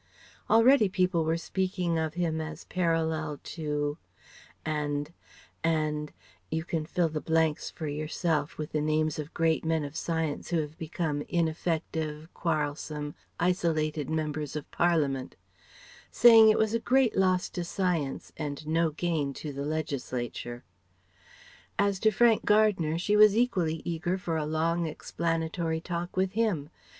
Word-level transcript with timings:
Already 0.49 0.89
people 0.89 1.23
were 1.23 1.37
speaking 1.37 1.99
of 1.99 2.15
him 2.15 2.41
as 2.41 2.63
a 2.63 2.67
parallel 2.67 3.39
to, 3.43 3.99
and, 4.65 5.13
and 5.63 6.11
(you 6.49 6.63
can 6.65 6.87
fill 6.87 7.07
the 7.07 7.21
blanks 7.21 7.69
for 7.69 7.85
yourself 7.87 8.57
with 8.57 8.71
the 8.71 8.81
names 8.81 9.19
of 9.19 9.31
great 9.35 9.63
men 9.63 9.83
of 9.85 9.95
science 9.95 10.49
who 10.49 10.57
have 10.59 10.75
become 10.79 11.21
ineffective, 11.29 12.33
quarrelsome, 12.33 13.13
isolated 13.39 14.09
members 14.09 14.55
of 14.55 14.71
Parliament); 14.71 15.35
saying 16.09 16.49
it 16.49 16.57
was 16.57 16.73
a 16.73 16.79
great 16.79 17.15
loss 17.15 17.47
to 17.49 17.63
Science 17.63 18.33
and 18.37 18.65
no 18.65 18.89
gain 18.89 19.33
to 19.35 19.53
the 19.53 19.65
legislature. 19.65 20.63
As 21.77 21.99
to 21.99 22.09
Frank 22.09 22.43
Gardner, 22.43 22.97
she 22.97 23.15
was 23.15 23.37
equally 23.37 23.83
eager 23.85 24.17
for 24.17 24.35
a 24.35 24.47
long 24.47 24.87
explanatory 24.87 25.79
talk 25.79 26.17
with 26.17 26.31
him. 26.31 26.71